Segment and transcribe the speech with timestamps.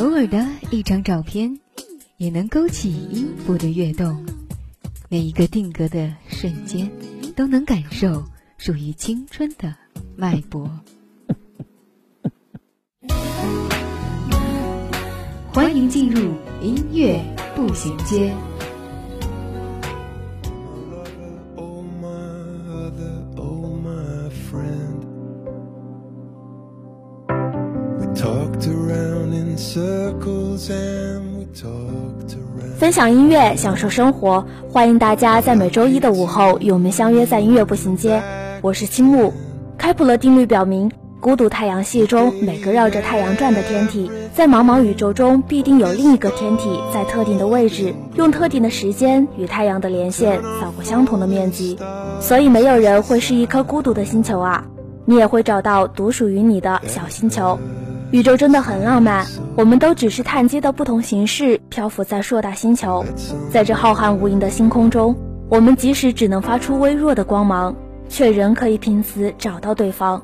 [0.00, 1.60] 偶尔的一张照片，
[2.16, 4.24] 也能勾起音符的跃动。
[5.10, 6.90] 每一个定格的瞬间，
[7.36, 8.24] 都能感受
[8.56, 9.74] 属于青春的
[10.16, 10.70] 脉搏。
[15.52, 17.22] 欢迎进入音乐
[17.54, 18.34] 步行街。
[32.78, 38.22] 分享音乐，享受生活，欢迎大家在每周一的午后与我们相约在音乐步行街。
[38.62, 39.34] 我是青木。
[39.76, 51.76] 开普勒定律表明，孤独太阳系中每个绕着太阳转的天体，在茫茫宇宙中必定有另一个天体在特定的位置，用特定的时间与太阳的连线扫过相同的面积。
[52.18, 54.64] 所以没有人会是一颗孤独的星球啊，
[55.04, 57.58] 你也会找到独属于你的小星球。
[58.12, 63.04] 宇宙真的很浪漫，我们都只是碳基的不同形式，漂浮在硕大星球。
[63.52, 65.14] 在这浩瀚无垠的星空中，
[65.48, 67.76] 我们即使只能发出微弱的光芒，
[68.08, 70.20] 却仍可以凭此找到对方。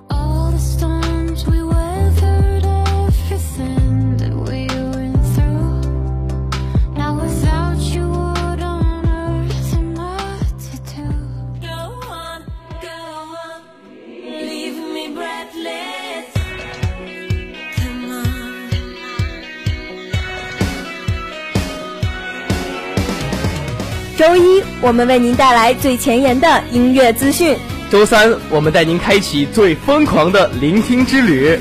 [24.27, 27.57] 周一，我们为您带来最前沿的音乐资讯。
[27.93, 31.57] 周三，我们带您开启最疯狂的聆听之旅，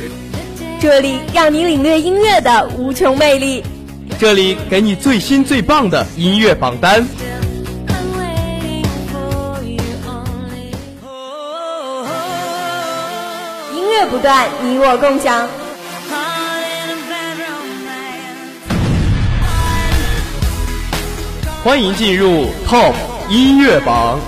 [0.80, 3.64] 这里让你领略音乐的无穷魅力。
[4.18, 7.08] 这里给你最新最棒的音乐榜单。
[13.76, 15.48] 音乐不断，你我共享。
[21.66, 22.94] 欢迎进入 Top
[23.28, 24.20] 音乐榜。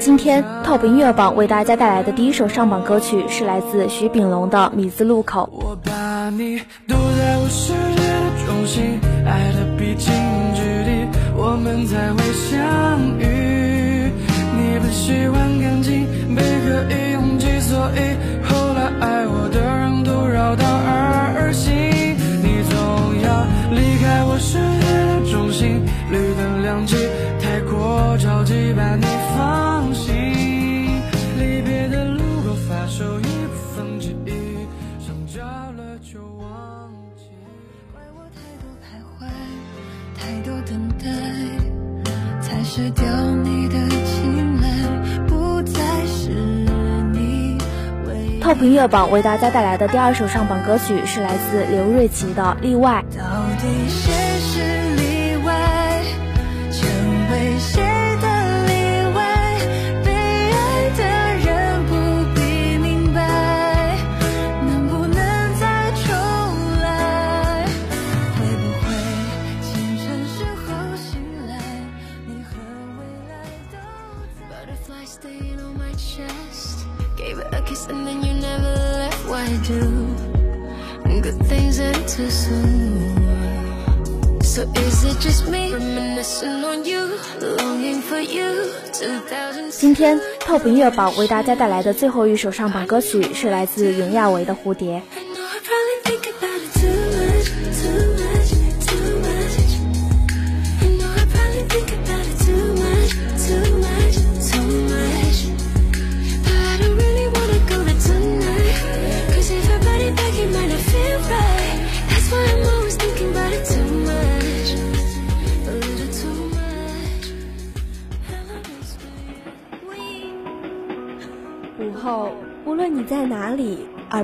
[0.00, 5.46] 今天 Top 音乐榜为大家带来的第一首上榜歌曲是来自徐秉龙的《米字路口》。
[5.54, 10.10] 我把你堵在我世界的中心，爱的必经
[42.68, 43.04] 才失掉
[43.42, 43.74] 你的
[44.04, 44.68] 青睐，
[45.26, 46.28] 不再是
[47.12, 47.56] 你
[48.06, 48.42] 唯一。
[48.42, 53.02] Top 音乐榜为大家带来的第二首上榜歌曲是来自刘瑞琦的《例外》。
[53.16, 53.22] 到
[53.58, 54.12] 底谁
[77.88, 79.28] and then you never left.
[79.28, 80.06] Why do?
[81.20, 83.18] Good things end too soon.
[84.42, 88.70] So is it just me reminiscing on you, longing for you?
[89.70, 95.00] 今天 Top 音乐榜为大家带来的最后一首上榜歌曲是来自袁娅维的《蝴蝶》。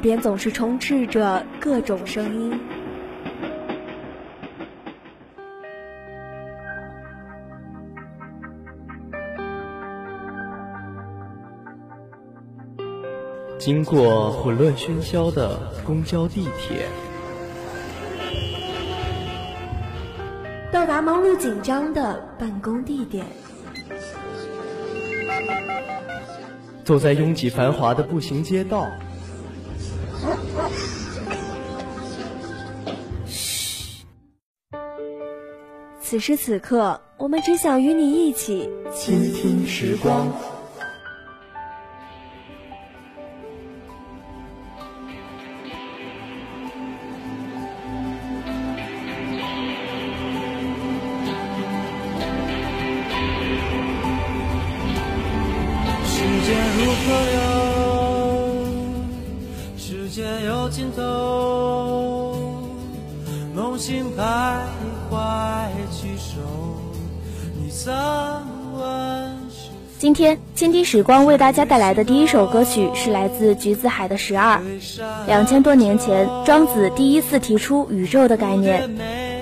[0.05, 2.61] 边总是充斥着各种声音。
[13.59, 16.87] 经过混乱喧嚣的公交地铁。
[20.71, 23.25] 到达忙碌紧张的办公地点。
[26.85, 28.87] 走在拥挤繁华的步行街道。
[36.07, 40.31] 此时此刻，我们只想与你一起倾听时光。
[69.99, 74.59] 今天，倾听时光为大家带来的第一首歌曲是来自橘子海的《十二》。
[75.27, 78.91] 两千多年前，庄子第一次提出宇宙的概念：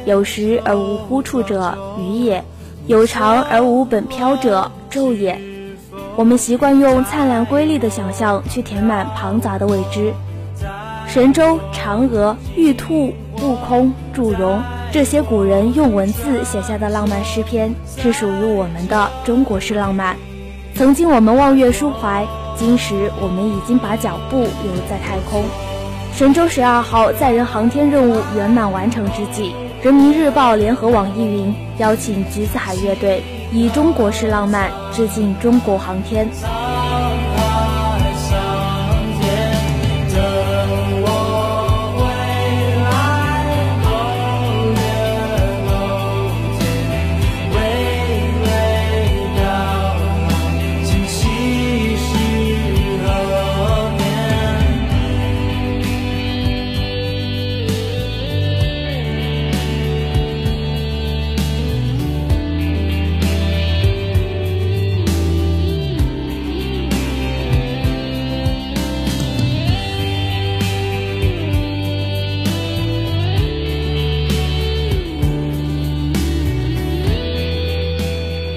[0.04, 2.42] 有时而无呼处者，鱼也；
[2.86, 5.40] 有常而无本漂者，昼也。
[6.16, 10.12] 我们习惯用灿烂瑰丽的想象去填满庞杂的未知。
[11.08, 13.12] 神州、嫦娥、玉兔、
[13.42, 14.62] 悟空、祝融，
[14.92, 20.14] 这些古人用文字写下的浪漫诗篇，是属于我们的中国式浪漫。
[20.74, 22.26] 曾经我们望月抒怀，
[22.58, 25.44] 今时我们已经把脚步留在太空。
[26.14, 36.28] 神舟十二号载人航天任务圆满完成之际，人民日报联合网易云邀请橘子海乐队以中国式浪漫致敬中国航天。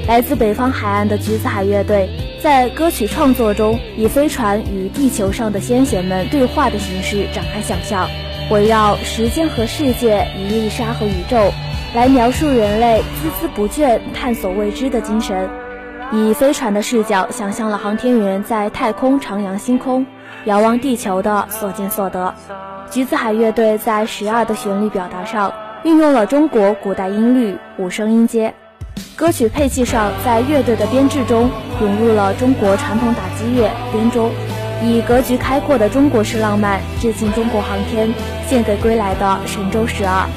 [0.07, 2.07] 来自北方海岸的橘子海乐队，
[2.39, 8.07] 在歌曲创作中以飞船与地球上的先贤们对话的形式展开想象，
[8.51, 11.51] 围绕时间和世界、一粒沙和宇宙，
[11.95, 15.49] 来描述人类孜孜不倦探索未知的精神。
[16.11, 20.05] 以飞船的视角想象了航天员在太空徜徉星空、
[20.45, 22.35] 遥望地球的所见所得。
[22.91, 25.51] 橘子海乐队在《十二》的旋律表达上
[25.83, 28.53] 运用了中国古代音律五声音阶。
[29.15, 34.29] 歌曲配器上，在乐队的编制中融入了中国传统打击乐编钟，
[34.83, 38.13] 以格局开阔的中国式浪漫致敬中国航天，
[38.49, 40.27] 献给归来的神舟十二。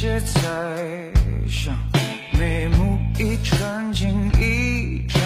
[0.00, 0.40] 来不及猜
[1.48, 1.74] 想，
[2.38, 4.08] 眉目已沉浸
[4.40, 5.20] 一场。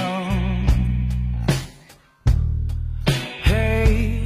[3.44, 4.22] 嘿。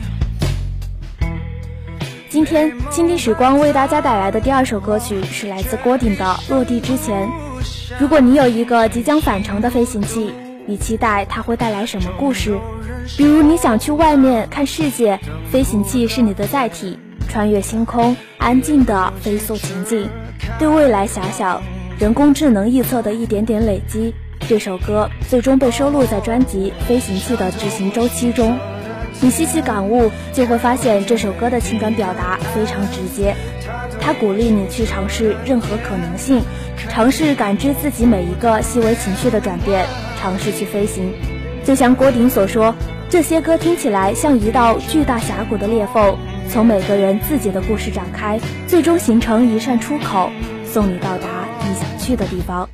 [2.29, 7.27] 今天，倾听时光为大家带来的第二首歌曲是来自郭顶的《落地之前》。
[7.99, 10.33] 如果你有一个即将返程的飞行器，
[10.67, 12.57] 你期待它会带来什么故事？
[13.17, 15.19] 比如你想去外面看世界，
[15.51, 20.09] 飞行器是你的载体，穿越星空，安静的飞速前进。
[20.59, 21.61] 对未来遐想，
[21.99, 24.15] 人工智能预测的一点点累积，
[24.49, 28.59] 这首歌最终被收录在专辑《飞行器的执行周期》中。
[29.21, 33.35] 你细细感悟，就会发现这首歌的情感表达非常直接。
[34.01, 36.43] 它鼓励你去尝试任何可能性，
[36.89, 39.87] 尝试感知自己每一个细微情绪的转变，
[40.21, 41.13] 尝试去飞行。
[41.65, 42.75] 就像郭顶所说，
[43.09, 46.17] 这些歌听起来像一道巨大峡谷的裂缝，
[46.57, 50.31] 从每个人自己的故事展开，最终形成一扇出口，
[50.65, 52.67] 送你到达你想去的地方。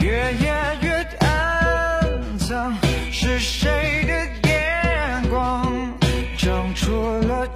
[0.00, 0.50] 越夜
[0.80, 2.74] 越暗藏，
[3.12, 3.68] 是谁
[4.06, 5.92] 的眼光
[6.38, 6.90] 长出
[7.28, 7.46] 了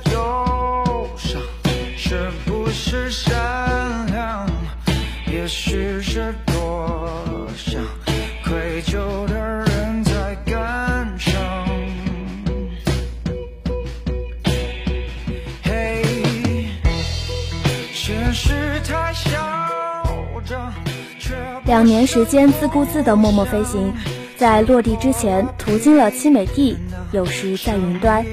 [21.65, 23.93] 两年时间自顾自的默默飞行，
[24.37, 26.77] 在落地之前途经了凄美地，
[27.13, 28.25] 有时在云端。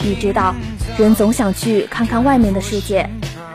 [0.00, 0.54] 你知道，
[0.96, 3.08] 人总想去看看外面的世界。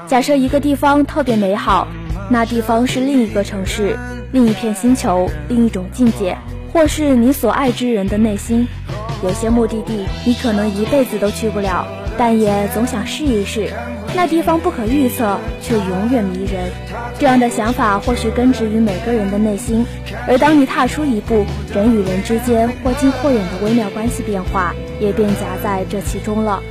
[0.08, 1.88] 假设一个地方特别美好，
[2.30, 3.98] 那地方是另一个城市、
[4.34, 6.38] 另一片星球、另一种境界，
[6.74, 8.68] 或是你所爱之人的内心。
[9.24, 13.70] 有些目的地你可能一辈子都去不了，但也总想试一试。
[14.14, 16.70] 那地方不可预测，却永远迷人。
[17.18, 19.86] 这样的想法或许根植于每个人的内心，
[20.28, 26.62] 而当你踏出一步，人与人之间或近或远的微妙关系变化，也便夹在这其中了。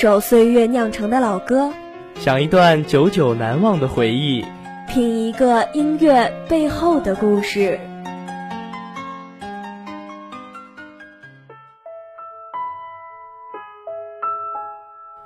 [0.00, 1.72] 首岁月酿成的老歌，
[2.14, 4.46] 想一段久久难忘的回忆，
[4.88, 7.80] 品一个音乐背后的故事。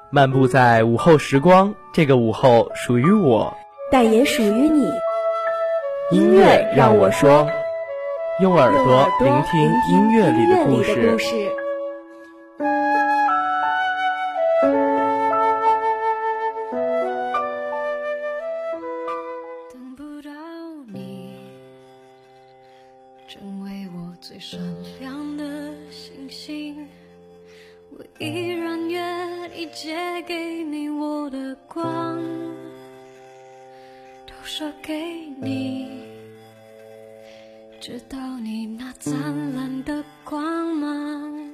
[0.09, 3.55] 漫步在午后时光，这个午后属于我。
[3.91, 4.91] 但也属于你。
[6.13, 7.47] 音乐让我说，
[8.41, 9.61] 用耳朵聆听
[9.91, 10.83] 音乐里的故故
[11.19, 11.62] 事。
[29.67, 32.21] 借给你我的光，
[34.27, 34.95] 都说给
[35.41, 36.03] 你，
[37.81, 41.51] 直到你那灿烂的光芒，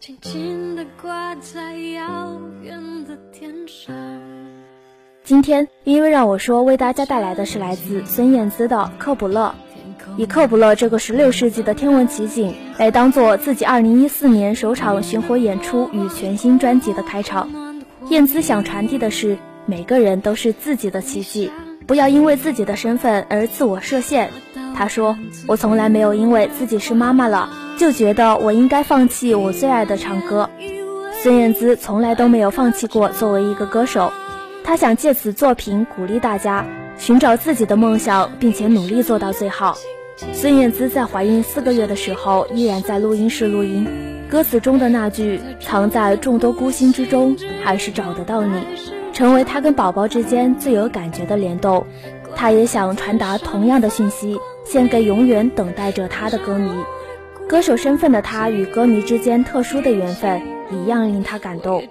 [0.00, 3.94] 轻轻地挂在遥远的天上。
[5.22, 9.54] 今天，因为让我说为大家带来的是来自孙燕姿的《科普勒》，
[10.16, 17.48] 以科普勒这个16世纪的天文奇景来当做自己2014年首场巡回演出与全新专辑的开场。
[18.10, 21.50] 燕姿想传递的是，每个人都是自己的奇迹，
[21.86, 24.30] 不要因为自己的身份而自我设限。
[24.76, 25.16] 她说
[25.48, 30.48] ：“我从来没有因为自己是妈妈了，就觉得我应该放弃我最爱的唱歌。”
[31.22, 34.12] 孙燕姿从来都没有放弃过作为一个歌手。
[34.62, 36.64] 她想借此作品鼓励大家
[36.98, 39.76] 寻找自己的梦想，并且努力做到最好。
[40.16, 43.86] 孙燕姿在怀孕四个月的时候，依然在录音室录音。
[44.28, 48.60] 歌词中的那句“藏在众多孤星之中，还是找得到你”，
[49.12, 51.86] 成为她跟宝宝之间最有感觉的联动。
[52.34, 56.70] 她也想传达同样的讯息，献给永远等待着她的歌迷。
[57.48, 60.40] 歌手身份的她与歌迷之间特殊的缘分，
[60.70, 61.82] 一样令她感动。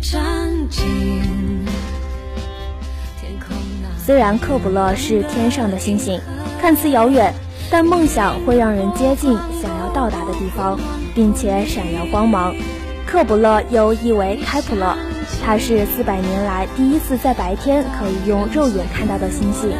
[0.00, 0.84] 当你站进
[3.20, 6.18] 天空那虽然克卜勒是天上的星星，
[6.58, 7.32] 看似遥远，
[7.70, 10.80] 但梦想会让人接近想要到达的地方，
[11.14, 12.54] 并且闪耀光芒。
[13.06, 14.96] 克卜勒又译为开普勒，
[15.44, 19.70] 它是四百年来第一次在白天可以用肉眼看到的星星。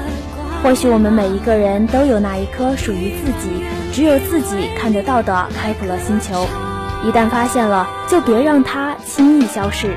[0.63, 6.47] 或许我们每一个人都有那一颗属于自己、只有自己看得到的开普勒星球。
[7.03, 9.97] 一旦发现了，就别让它轻易消逝。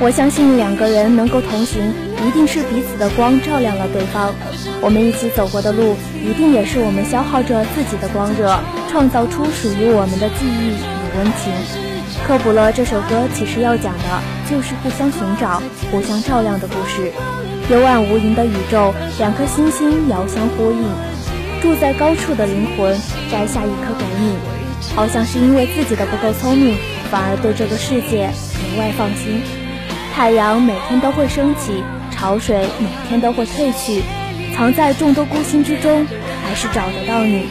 [0.00, 1.92] 我相信两个人能够同行，
[2.24, 4.32] 一定是彼此的光照亮了对方。
[4.80, 8.56] 我们一起走过的路，一定也是我们消耗着自己的光热，
[8.88, 11.52] 创造出属于我们的记忆与温情。
[12.26, 14.04] 科普了这首歌其实要讲的
[14.48, 17.10] 就是互相寻找、互相照亮的故事。
[17.68, 20.84] 幽暗无垠的宇宙，两颗星星遥相呼应。
[21.60, 22.96] 住在高处的灵魂
[23.30, 24.36] 摘下一颗给你，
[24.98, 26.76] 好像是因为自己的不够聪明，
[27.08, 28.28] 反而对这个世界
[28.58, 29.40] 格外放心。
[30.12, 34.02] 太阳每天都会升起，潮水每天都会退去，
[34.56, 36.04] 藏在众多孤星之中，
[36.42, 37.46] 还是找得到你。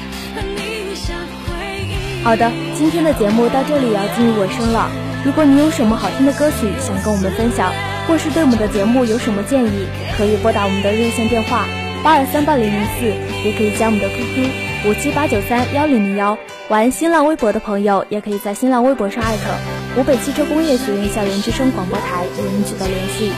[2.22, 4.92] 好的，今天的节目到这里要进入尾声了。
[5.24, 7.72] 如果你有什么好听的歌曲想跟我们分享，
[8.10, 9.88] 或是对我们的节目有什么建议，
[10.18, 11.64] 可以拨打我们的热线电话
[12.04, 13.06] 八二三八零零四，
[13.46, 14.50] 也可以加我们的 QQ
[14.90, 16.38] 五七八九三幺零零幺。
[16.70, 19.44] 玩新浪微博的朋友，也可以在新浪微博上艾特
[19.96, 23.32] 湖北汽车工业学院校园之声广播台与我们取得联系。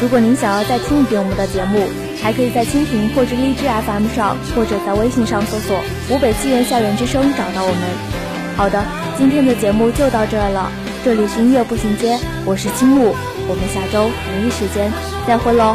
[0.00, 1.82] 如果您想要再听一遍我们的节目，
[2.22, 5.76] 还可以在蜻蜓或者荔枝 FM 上，或者在微信上搜索
[6.08, 7.82] “湖北汽院校园之声”找到我们。
[8.56, 8.84] 好的，
[9.18, 10.70] 今天的节目就到这儿了。
[11.04, 13.16] 这里是音乐步行街，我是青木，
[13.48, 14.92] 我们下周同一时间
[15.26, 15.74] 再会喽。